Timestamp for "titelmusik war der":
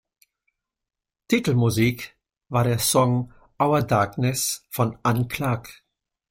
1.27-2.79